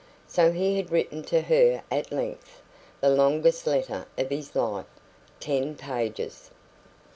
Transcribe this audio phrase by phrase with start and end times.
[0.27, 2.59] So he had written to her at length
[3.01, 4.87] the longest letter of his life
[5.39, 6.49] ten pages.